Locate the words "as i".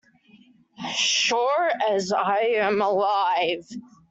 1.91-2.39